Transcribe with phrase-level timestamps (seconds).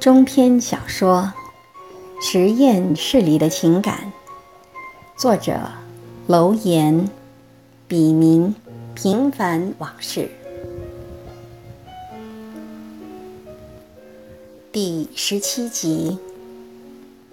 [0.00, 1.30] 中篇小说
[2.26, 4.10] 《实验室里的情感》，
[5.20, 5.60] 作者
[6.26, 7.06] 楼岩，
[7.86, 8.54] 笔名
[8.94, 10.30] 平凡往事，
[14.72, 16.18] 第十七集，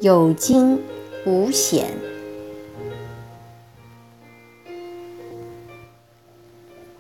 [0.02, 0.78] 有惊
[1.26, 1.88] 无险。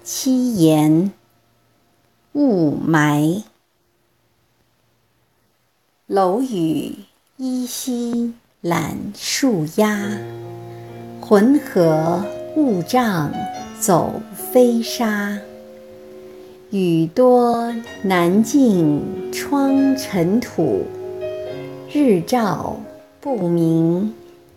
[0.02, 1.12] 七言
[2.31, 3.44] 雾霾，
[6.07, 6.95] 楼宇
[7.35, 10.09] 依稀揽树鸦，
[11.20, 12.23] 浑河
[12.55, 13.30] 雾障
[13.77, 15.38] 走飞沙。
[16.70, 20.85] 雨多难尽窗尘土，
[21.91, 22.77] 日照
[23.19, 24.13] 不明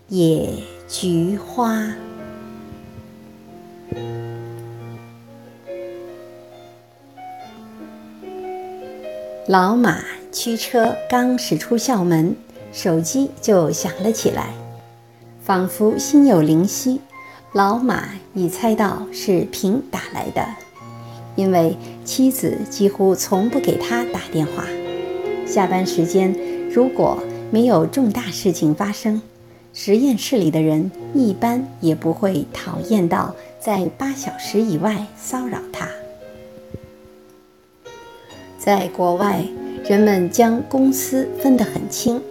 [0.07, 0.53] 野
[0.87, 1.93] 菊花。
[9.49, 9.99] 老马
[10.33, 12.37] 驱车刚驶出校门，
[12.73, 14.55] 手机就响了起来，
[15.43, 17.01] 仿佛心有灵犀。
[17.53, 20.47] 老马已猜到是平打来的，
[21.35, 24.65] 因为妻子几乎从不给他打电话。
[25.45, 26.33] 下班时间
[26.71, 27.21] 如果
[27.51, 29.21] 没有重大事情发生，
[29.75, 35.89] 实验室里的人一般也不会讨厌到在八小时以外骚扰他。
[38.57, 39.45] 在国外，
[39.91, 42.23] 人们将公私分得很清，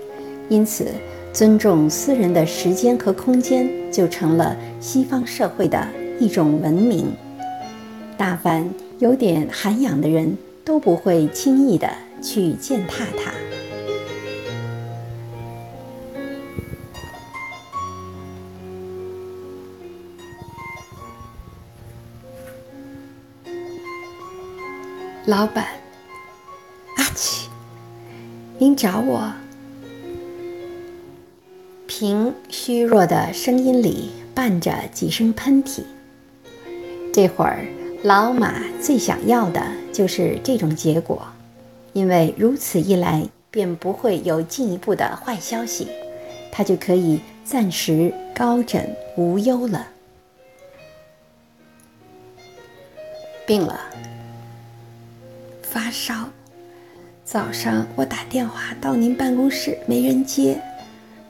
[0.48, 0.88] 因此
[1.34, 5.86] 尊重私人的时间和空间就成了西方社会的
[6.22, 7.12] 一种文明。
[8.18, 8.66] 大凡
[9.00, 11.90] 有点涵养的人都不会轻易的
[12.22, 13.34] 去践踏它。
[25.26, 25.66] 老板。
[28.61, 29.31] 您找我？
[31.87, 35.81] 平虚弱的声音里伴着几声喷嚏。
[37.14, 37.65] 这会儿，
[38.03, 41.25] 老马最想要的就是这种结果，
[41.93, 45.87] 因为如此一来，便不会有进一步的坏消息，
[46.52, 49.87] 他就可以暂时高枕无忧了。
[53.47, 53.80] 病了，
[55.61, 56.27] 发烧。
[57.32, 60.60] 早上我打电话到您办公室，没人接，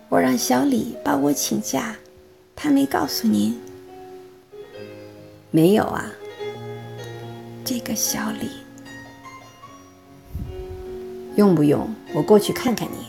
[0.08, 1.94] 我让小李帮我请假，
[2.56, 3.60] 他没告诉您？
[5.52, 6.10] 没有啊。
[7.66, 8.50] 这个小李，
[11.36, 13.08] 用不用我过去看看你？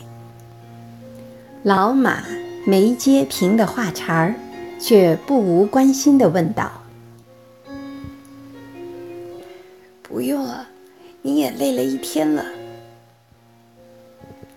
[1.62, 2.24] 老马
[2.66, 4.34] 没接平的话茬儿，
[4.80, 6.72] 却不无关心的问道
[10.02, 10.66] ：“不用了，
[11.22, 12.44] 你也累了一天了。”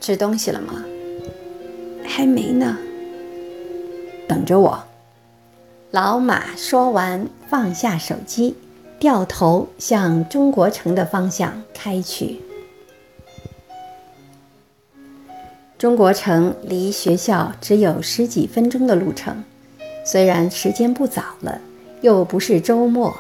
[0.04, 0.84] 吃东西了吗？
[2.06, 2.78] 还没呢。
[4.28, 4.84] 等着我。
[5.92, 8.54] 老马说完，放下手机，
[9.00, 12.42] 掉头向中国城的方向开去。
[15.78, 19.42] 中国城离学校只有十几分钟的路程，
[20.06, 21.62] 虽然时间不早了，
[22.02, 23.16] 又不是周末，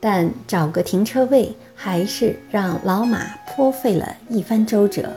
[0.00, 5.12] 但找个停车位还是让老马颇费了一番周折。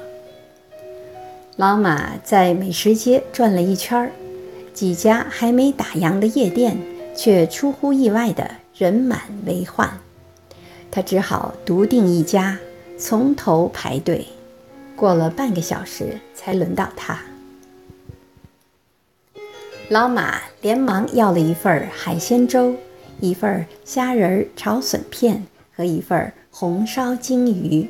[1.59, 4.11] 老马在美食街转了一圈儿，
[4.73, 6.77] 几家还没打烊的夜店
[7.13, 9.99] 却出乎意外的人满为患，
[10.89, 12.57] 他只好独定一家，
[12.97, 14.25] 从头排队。
[14.95, 17.19] 过了半个小时才轮到他。
[19.89, 22.73] 老马连忙要了一份海鲜粥，
[23.19, 25.43] 一份虾仁炒笋片
[25.75, 27.89] 和一份红烧金鱼，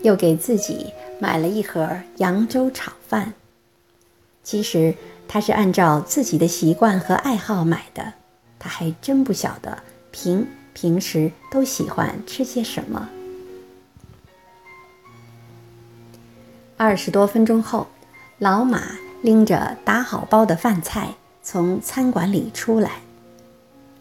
[0.00, 0.86] 又给自己。
[1.18, 3.34] 买了一盒扬州炒饭。
[4.42, 4.94] 其实
[5.26, 8.12] 他是按照自己的习惯和爱好买的，
[8.58, 13.08] 他还真不晓得平平时都喜欢吃些什么。
[16.76, 17.86] 二十多分钟后，
[18.38, 23.00] 老马拎着打好包的饭菜从餐馆里出来，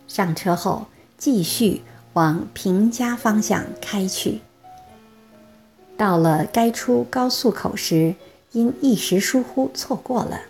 [0.07, 0.87] 上车后
[1.17, 1.83] 继续
[2.13, 4.41] 往平家方向开去。
[6.03, 8.13] 到了该出高速口时，
[8.51, 10.41] 因一时疏忽错过了，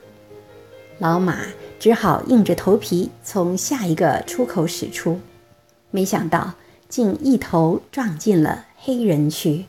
[0.98, 1.42] 老马
[1.80, 5.20] 只好硬着头皮从下一个出口驶出，
[5.92, 6.56] 没想到
[6.90, 9.66] 竟一头撞进了黑人区。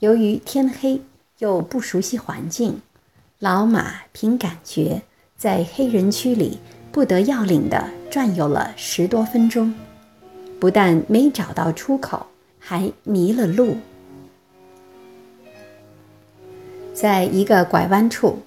[0.00, 1.00] 由于天黑
[1.38, 2.82] 又不熟悉环境，
[3.38, 5.02] 老马凭感觉
[5.36, 6.58] 在黑人区里
[6.90, 9.72] 不得要领地转悠了十多分钟，
[10.58, 12.26] 不但没找到出口，
[12.58, 13.76] 还迷了路。
[16.94, 18.38] 在一个拐弯处，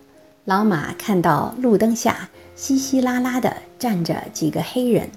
[0.45, 5.09] 老马看到路灯下稀稀拉拉地站着几个黑人。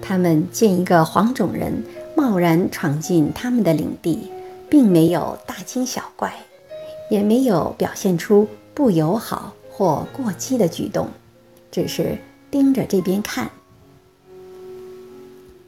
[0.00, 1.82] 他们见一个黄种人
[2.16, 4.30] 贸然闯进他们的领地，
[4.70, 6.32] 并没有大惊小怪，
[7.10, 11.08] 也没有表现出不友好或过激的举动，
[11.72, 12.16] 只是
[12.48, 13.50] 盯着这边看。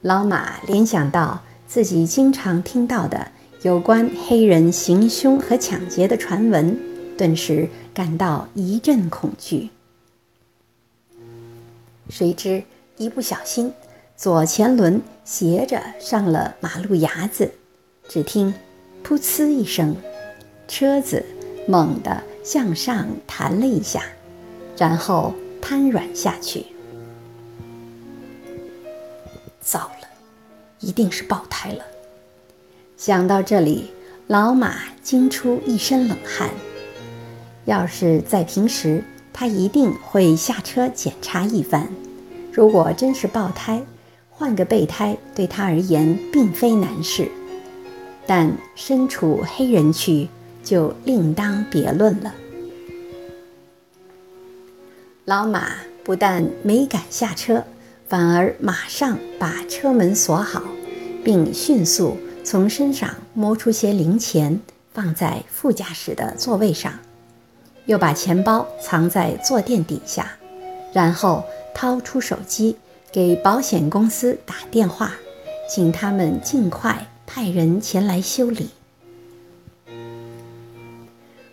[0.02, 3.32] 老马联想到自己经常听到的
[3.62, 6.78] 有关黑人行凶和抢劫的传闻，
[7.16, 9.70] 顿时感到一阵恐惧。
[12.08, 12.62] 谁知
[12.96, 13.72] 一不小心，
[14.16, 17.50] 左前轮斜着上了马路牙子，
[18.08, 18.54] 只听
[19.04, 19.96] “噗呲”一声，
[20.68, 21.26] 车子
[21.66, 24.04] 猛地向上弹了一下，
[24.76, 26.64] 然后瘫软下去。
[29.60, 30.08] 糟了，
[30.78, 31.84] 一定是爆胎了。
[32.98, 33.92] 想到这里，
[34.26, 34.74] 老马
[35.04, 36.50] 惊出一身冷汗。
[37.64, 41.86] 要是在平时，他一定会下车检查一番。
[42.52, 43.80] 如果真是爆胎，
[44.28, 47.30] 换个备胎对他而言并非难事。
[48.26, 50.28] 但身处黑人区，
[50.64, 52.34] 就另当别论了。
[55.24, 55.68] 老马
[56.02, 57.62] 不但没敢下车。
[58.08, 60.62] 反而马上把车门锁好，
[61.22, 62.16] 并迅速
[62.50, 64.58] 从身上摸出些零钱，
[64.94, 66.90] 放在副驾驶的座位上，
[67.84, 70.32] 又把钱包藏在坐垫底下，
[70.90, 72.74] 然后掏出手机
[73.12, 75.12] 给保险公司打电话，
[75.68, 78.70] 请他们尽快派人前来修理。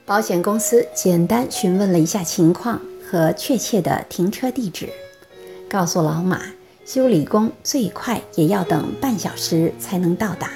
[0.05, 4.87] 保险公司简单询问了一下情况和确切的停车地址。
[5.67, 6.39] 告诉老马，
[6.85, 10.49] 修理工最快也要等半小时才能到达。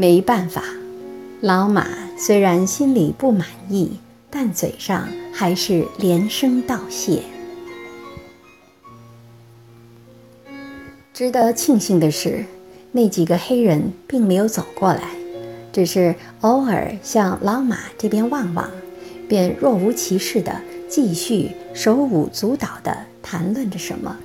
[0.00, 0.64] 没办法，
[1.42, 1.86] 老马
[2.16, 3.98] 虽然心里不满意，
[4.30, 7.22] 但嘴上还是连声道谢。
[11.12, 12.46] 值得庆幸的是，
[12.92, 15.02] 那几个黑人并没有走过来，
[15.70, 18.70] 只是偶尔向老马这边望望，
[19.28, 20.62] 便若无其事的。
[20.88, 24.16] 继续手舞足蹈地谈论着什么。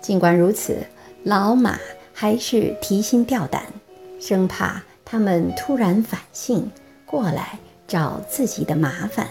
[0.00, 0.78] 尽管如此，
[1.22, 1.78] 老马
[2.12, 3.62] 还是提心吊胆，
[4.22, 6.70] 生怕他们突然反性
[7.04, 7.58] 过来
[7.88, 9.26] 找自己的麻烦。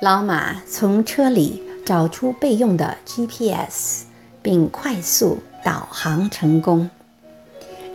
[0.00, 4.06] 老马从车里找出备用的 GPS，
[4.42, 6.90] 并快速导航成功。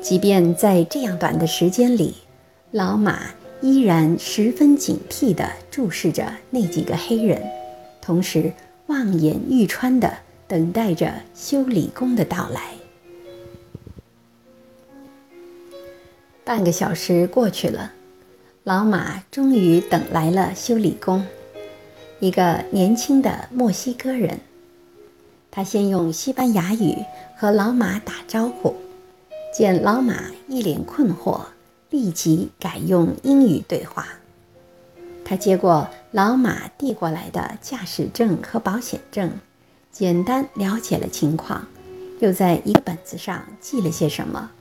[0.01, 2.15] 即便在这样短的时间里，
[2.71, 3.19] 老马。
[3.59, 7.41] 依然十分警惕地注视着那几个黑人，
[7.99, 8.53] 同时
[8.85, 10.13] 望眼欲穿地
[10.47, 12.61] 等待着修理工的到来。
[16.47, 17.91] 半个小时过去了，
[18.63, 21.25] 老马终于等来了修理工，
[22.21, 24.39] 一个年轻的墨西哥人。
[25.51, 26.95] 他先用西班牙语
[27.35, 28.73] 和老马打招呼，
[29.53, 31.41] 见老马一脸困惑。
[31.89, 34.07] 立即改用英语对话。
[35.25, 39.31] 他接过老马递过来的驾驶证和保险证，
[39.91, 41.67] 简单了解了情况，
[42.19, 44.51] 又在一个本子上记了些什么，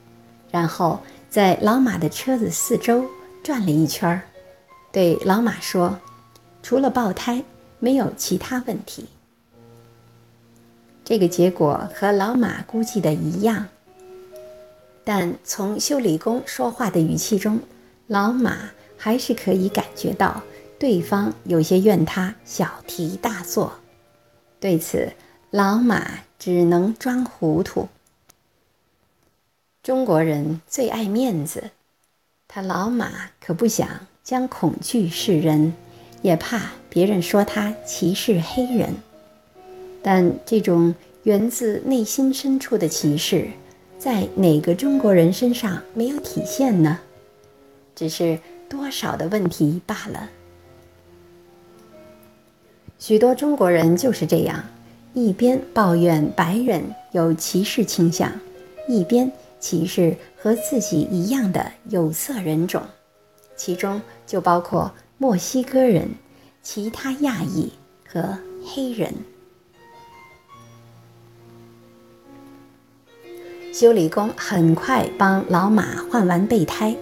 [0.51, 3.07] 然后在老马的车子四周
[3.43, 4.21] 转了一圈，
[4.91, 5.99] 对老马说
[6.63, 7.45] ：“除了爆胎，
[7.79, 9.07] 没有其他问题。”
[11.05, 13.67] 这个结果和老马估计的一样。
[15.05, 17.61] 但从修理工说话的语气中，
[18.09, 20.43] 老马还是可以感觉到
[20.81, 23.73] 对方有些怨他小题大做。
[24.59, 25.13] 对此，
[25.51, 26.05] 老马
[26.39, 27.89] 只能装糊涂。
[29.87, 31.71] 中国人最爱面子，
[32.49, 33.89] 他老马可不想
[34.25, 35.75] 将恐惧示人，
[36.23, 38.97] 也怕别人说他歧视黑人。
[40.03, 43.49] 但这种源自内心深处的歧视。
[43.97, 46.99] 在哪个中国人身上没有体现呢？
[47.95, 50.29] 只是多少的问题罢了。
[52.99, 54.65] 许多中国人就是这样，
[55.15, 58.33] 一边抱怨白人有歧视倾向，
[58.89, 59.31] 一边
[59.67, 62.81] 歧视和自己一样的有色人种，
[63.57, 66.09] 其中就包括墨西哥人、
[66.63, 67.73] 其他亚裔
[68.09, 69.13] 和黑人。
[73.73, 76.97] 修理工很快帮老马换完备胎，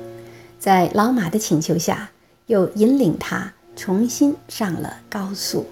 [0.58, 2.10] 在老马的请求下，
[2.46, 5.66] 又引领他重新上了高速。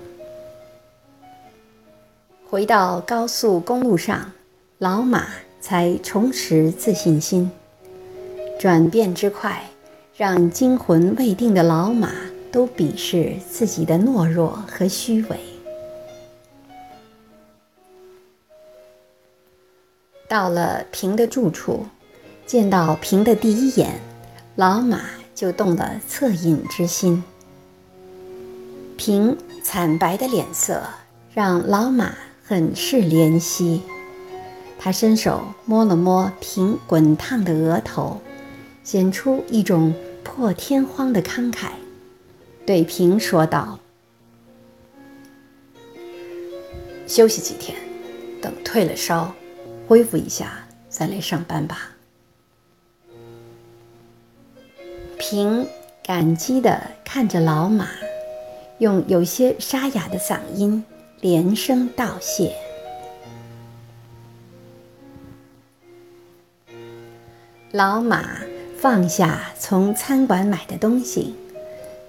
[2.50, 4.30] 回到高速公路上，
[4.76, 5.28] 老马
[5.62, 7.50] 才重拾自信心。
[8.58, 9.62] 转变之快，
[10.14, 12.12] 让惊魂未定的老马
[12.50, 15.38] 都鄙视自己的懦弱和虚伪。
[20.28, 21.86] 到了平的住处，
[22.46, 24.00] 见到平的第一眼，
[24.56, 25.00] 老马
[25.34, 27.22] 就动了恻隐之心。
[28.96, 30.82] 平惨白的脸色
[31.34, 32.14] 让老马
[32.44, 33.82] 很是怜惜，
[34.84, 38.20] 他伸手摸了摸平滚烫的额头，
[38.82, 41.68] 显出一种破天荒的慷慨，
[42.66, 43.78] 对平说道
[47.06, 47.78] ：“休息几天，
[48.40, 49.32] 等退了烧。”
[49.86, 51.92] 恢复一下，再来上班吧。
[55.16, 55.64] 平
[56.02, 57.88] 感激地看着老马，
[58.78, 60.82] 用有些沙哑的嗓音
[61.20, 62.52] 连声道谢。
[67.72, 68.22] 老马
[68.78, 71.34] 放下从餐馆买的东西，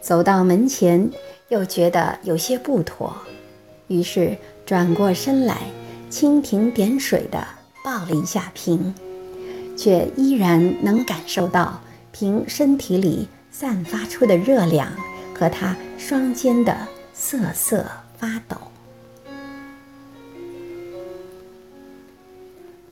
[0.01, 1.10] 走到门前，
[1.48, 3.15] 又觉得有些不妥，
[3.88, 5.58] 于是转过身来，
[6.12, 7.48] 蜻蜓点水的。
[7.84, 8.96] 抱了一下瓶，
[9.75, 11.82] 却依然能感受到
[12.13, 14.88] 瓶身体里散发出的热量
[15.38, 16.77] 和他双肩的
[17.13, 17.86] 瑟瑟
[18.17, 18.55] 发抖。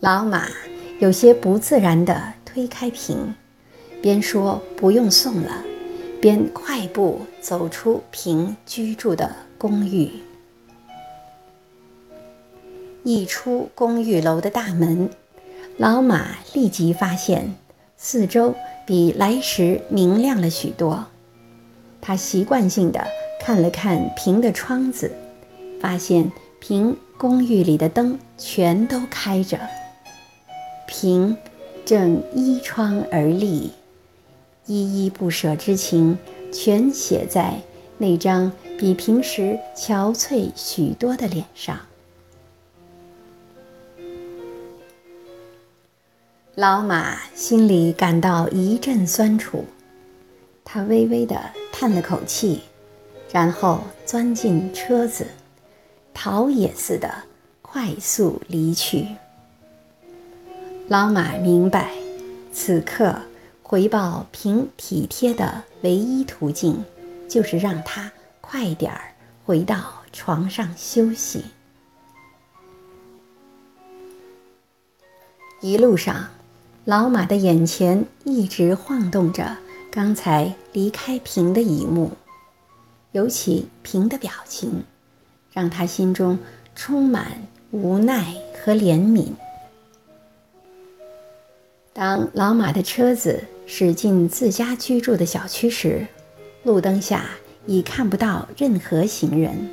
[0.02, 0.50] 老马
[1.00, 3.34] 有些不自然的推开平，
[4.02, 5.64] 边说不用送了，
[6.20, 10.12] 边快步走出平居住的公寓。
[13.04, 15.10] 一出公寓楼的大门，
[15.78, 17.56] 老马立即发现
[17.96, 18.54] 四周
[18.86, 21.06] 比来时明亮了许多。
[22.02, 23.08] 他习惯性的
[23.40, 25.10] 看了看平的窗子，
[25.80, 26.30] 发现
[26.60, 29.58] 平公寓里的灯全都开着，
[30.86, 31.38] 平
[31.86, 33.72] 正依窗而立，
[34.66, 36.18] 依依不舍之情
[36.52, 37.60] 全写在
[37.98, 41.80] 那张比平时憔悴许多的脸上。
[46.56, 49.66] 老马心里感到一阵酸楚，
[50.64, 52.62] 他微微地叹了口气，
[53.32, 55.26] 然后钻进车子，
[56.14, 57.10] 逃也似的
[57.62, 59.08] 快速离去。
[60.92, 61.94] 老马明白，
[62.52, 63.16] 此刻
[63.64, 66.84] 回报平体贴的唯一途径，
[67.30, 69.14] 就是让他快点儿
[69.46, 71.46] 回到床上休息。
[75.62, 76.28] 一路上。
[76.84, 79.56] 老马的眼前一直晃动着
[79.90, 82.12] 刚才离开平的一幕，
[83.14, 84.84] 尤其平的表情，
[85.54, 86.38] 让他心中
[86.76, 89.28] 充满无奈和怜悯。
[92.02, 96.08] 当老马的车子驶进自家居住的小区时，
[96.64, 97.26] 路灯下
[97.68, 99.70] 已看不到任何行人，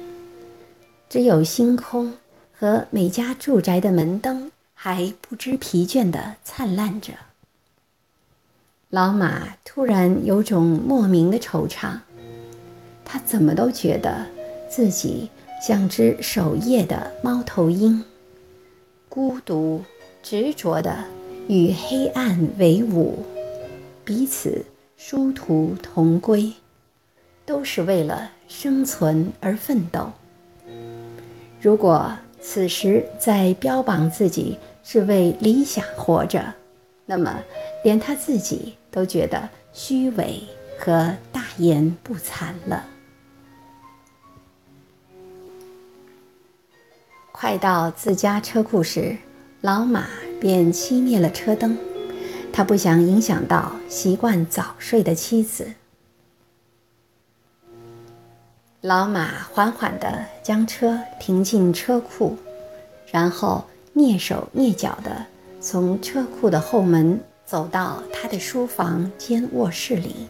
[1.09, 2.13] 只有星空
[2.53, 4.53] 和每家住宅的门灯。
[4.75, 7.15] 还不知疲倦地灿烂着。
[8.91, 11.99] 老马突然有种莫名的惆怅，
[13.07, 14.27] 他怎么都觉得
[14.69, 15.31] 自己
[15.67, 18.05] 像只守夜的猫头鹰，
[19.09, 19.83] 孤独
[20.23, 20.95] 执着的
[21.49, 23.25] 与黑暗为伍，
[24.05, 24.65] 彼此
[24.97, 26.53] 殊途同归，
[27.47, 30.13] 都是为了生存而奋斗。
[31.61, 36.55] 如果此时在标榜自己，是为理想活着，
[37.07, 37.43] 那么
[37.83, 40.43] 连他自己都觉得虚伪
[40.79, 42.87] 和大言不惭了。
[47.33, 49.17] 快到自家车库时，
[49.61, 50.07] 老马
[50.41, 51.77] 便熄灭了车灯，
[52.53, 55.73] 他不想影响到习惯早睡的妻子。
[58.81, 62.37] 老马缓缓地将车停进车库，
[63.13, 63.65] 然后。
[63.95, 65.27] 蹑手蹑脚地
[65.61, 70.29] 从车库的后门走到他的书房兼卧室里，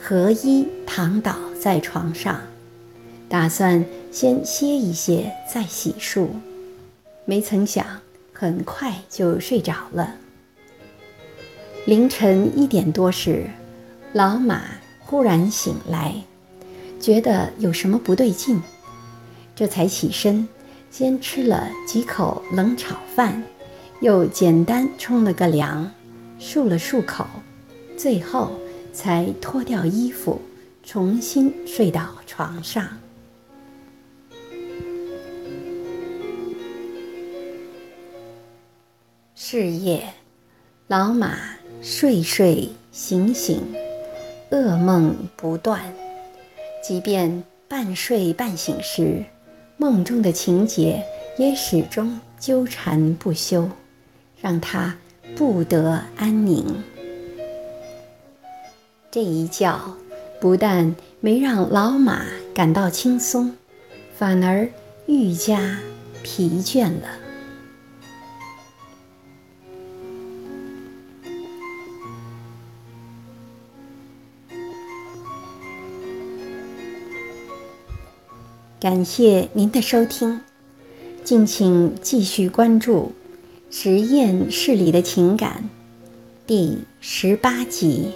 [0.00, 2.40] 合衣躺倒在床上，
[3.28, 6.26] 打算先歇一歇再洗漱。
[7.24, 7.86] 没曾想，
[8.42, 10.16] 很快就睡着了。
[11.86, 13.48] 凌晨一点多时，
[14.12, 14.64] 老马
[14.98, 16.12] 忽然醒来，
[16.98, 18.60] 觉得有什么不对劲，
[19.54, 20.48] 这才起身。
[20.90, 23.40] 先吃了几口冷炒饭，
[24.00, 25.88] 又简单冲了个凉，
[26.40, 27.24] 漱了漱口，
[27.96, 28.50] 最后
[28.92, 30.42] 才脱掉衣服，
[30.82, 32.88] 重新睡到床上。
[39.54, 40.14] 是夜，
[40.86, 41.36] 老马
[41.82, 43.60] 睡睡醒醒，
[44.50, 45.78] 噩梦不断。
[46.82, 49.22] 即便半睡半醒时，
[49.76, 51.04] 梦中的情节
[51.36, 53.68] 也始终纠缠不休，
[54.40, 54.96] 让他
[55.36, 56.82] 不得安宁。
[59.10, 59.78] 这一觉
[60.40, 63.54] 不但没让老马感到轻松，
[64.16, 64.66] 反而
[65.04, 65.78] 愈加
[66.22, 67.21] 疲倦了。
[78.82, 80.40] 感谢您的收听，
[81.22, 83.12] 敬请继续关注
[83.72, 85.70] 《实验室里的情感》
[86.48, 88.10] 第十八集。